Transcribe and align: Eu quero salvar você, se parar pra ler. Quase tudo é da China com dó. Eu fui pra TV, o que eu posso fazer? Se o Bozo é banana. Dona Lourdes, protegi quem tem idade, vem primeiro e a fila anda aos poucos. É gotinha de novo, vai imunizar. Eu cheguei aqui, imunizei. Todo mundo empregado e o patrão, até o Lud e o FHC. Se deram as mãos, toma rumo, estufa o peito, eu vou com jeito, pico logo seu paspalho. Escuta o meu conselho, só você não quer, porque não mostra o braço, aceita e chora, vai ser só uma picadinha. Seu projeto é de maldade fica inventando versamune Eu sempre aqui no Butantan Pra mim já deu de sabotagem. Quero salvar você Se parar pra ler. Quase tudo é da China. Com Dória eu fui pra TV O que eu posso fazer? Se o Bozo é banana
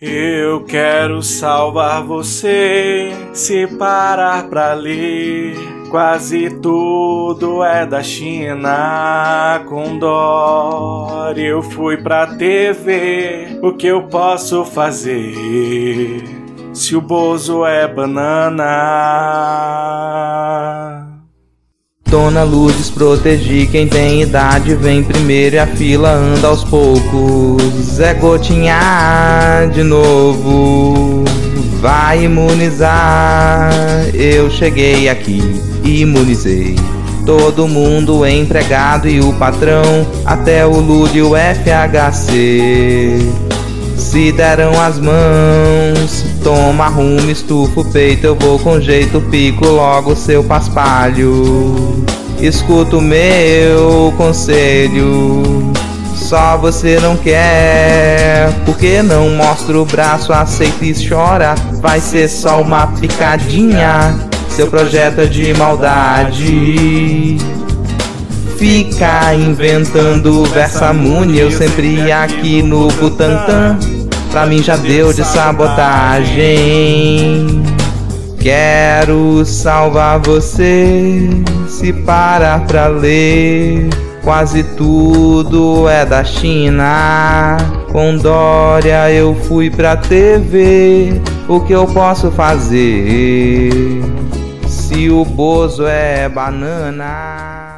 Eu 0.00 0.62
quero 0.62 1.20
salvar 1.24 2.04
você, 2.04 3.10
se 3.34 3.66
parar 3.66 4.48
pra 4.48 4.72
ler. 4.72 5.56
Quase 5.90 6.50
tudo 6.60 7.64
é 7.64 7.84
da 7.84 8.00
China 8.00 9.60
com 9.68 9.98
dó. 9.98 11.32
Eu 11.36 11.60
fui 11.62 11.96
pra 11.96 12.28
TV, 12.28 13.58
o 13.60 13.72
que 13.72 13.88
eu 13.88 14.04
posso 14.04 14.64
fazer? 14.64 16.22
Se 16.72 16.94
o 16.94 17.00
Bozo 17.00 17.66
é 17.66 17.88
banana. 17.88 18.64
Dona 22.10 22.42
Lourdes, 22.42 22.88
protegi 22.88 23.68
quem 23.70 23.86
tem 23.86 24.22
idade, 24.22 24.74
vem 24.74 25.02
primeiro 25.02 25.56
e 25.56 25.58
a 25.58 25.66
fila 25.66 26.10
anda 26.10 26.48
aos 26.48 26.64
poucos. 26.64 28.00
É 28.00 28.14
gotinha 28.14 29.68
de 29.74 29.82
novo, 29.82 31.24
vai 31.82 32.24
imunizar. 32.24 33.70
Eu 34.14 34.50
cheguei 34.50 35.10
aqui, 35.10 35.60
imunizei. 35.84 36.76
Todo 37.26 37.68
mundo 37.68 38.26
empregado 38.26 39.06
e 39.06 39.20
o 39.20 39.34
patrão, 39.34 40.06
até 40.24 40.64
o 40.64 40.80
Lud 40.80 41.14
e 41.14 41.20
o 41.20 41.32
FHC. 41.36 43.18
Se 43.98 44.32
deram 44.32 44.80
as 44.80 44.98
mãos, 44.98 45.97
toma 46.68 46.88
rumo, 46.88 47.30
estufa 47.30 47.80
o 47.80 47.84
peito, 47.84 48.26
eu 48.26 48.34
vou 48.34 48.58
com 48.58 48.78
jeito, 48.78 49.22
pico 49.22 49.64
logo 49.64 50.14
seu 50.14 50.44
paspalho. 50.44 52.04
Escuta 52.38 52.98
o 52.98 53.00
meu 53.00 54.12
conselho, 54.18 55.72
só 56.14 56.58
você 56.58 57.00
não 57.00 57.16
quer, 57.16 58.52
porque 58.66 59.00
não 59.00 59.30
mostra 59.30 59.78
o 59.78 59.86
braço, 59.86 60.30
aceita 60.30 60.84
e 60.84 61.08
chora, 61.08 61.54
vai 61.80 62.00
ser 62.00 62.28
só 62.28 62.60
uma 62.60 62.86
picadinha. 62.86 64.14
Seu 64.50 64.66
projeto 64.66 65.20
é 65.20 65.26
de 65.26 65.54
maldade 65.54 67.38
fica 68.58 69.32
inventando 69.34 70.42
versamune 70.46 71.38
Eu 71.38 71.48
sempre 71.48 72.10
aqui 72.10 72.60
no 72.60 72.88
Butantan 72.88 73.78
Pra 74.30 74.46
mim 74.46 74.62
já 74.62 74.76
deu 74.76 75.12
de 75.12 75.24
sabotagem. 75.24 76.38
Quero 78.40 79.44
salvar 79.44 80.20
você 80.20 81.28
Se 81.66 81.92
parar 81.92 82.64
pra 82.66 82.86
ler. 82.86 83.88
Quase 84.22 84.62
tudo 84.62 85.88
é 85.88 86.04
da 86.04 86.22
China. 86.22 87.56
Com 87.90 88.16
Dória 88.16 89.10
eu 89.10 89.34
fui 89.34 89.70
pra 89.70 89.96
TV 89.96 91.20
O 91.48 91.60
que 91.60 91.72
eu 91.72 91.86
posso 91.86 92.30
fazer? 92.30 93.70
Se 94.66 95.10
o 95.10 95.24
Bozo 95.24 95.86
é 95.86 96.28
banana 96.28 97.77